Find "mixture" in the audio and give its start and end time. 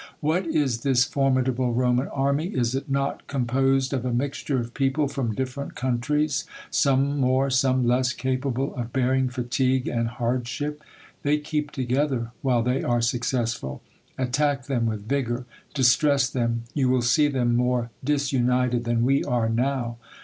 4.11-4.59